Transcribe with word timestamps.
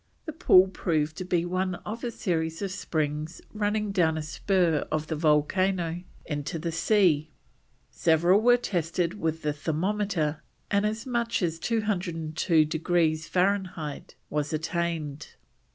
The 0.25 0.33
pool 0.33 0.67
proved 0.67 1.15
to 1.17 1.23
be 1.23 1.45
one 1.45 1.75
of 1.85 2.03
a 2.03 2.09
series 2.09 2.63
of 2.63 2.71
springs 2.71 3.39
running 3.53 3.91
down 3.91 4.17
a 4.17 4.23
spur 4.23 4.83
of 4.91 5.05
the 5.05 5.15
volcano 5.15 6.01
into 6.25 6.57
the 6.57 6.71
sea. 6.71 7.29
Several 7.91 8.41
were 8.41 8.57
tested 8.57 9.19
with 9.19 9.43
the 9.43 9.53
thermometer, 9.53 10.41
and 10.71 10.87
as 10.87 11.05
much 11.05 11.43
as 11.43 11.59
202 11.59 12.65
degrees 12.65 13.27
Fahrenheit 13.27 14.15
was 14.31 14.51
attained. 14.51 15.35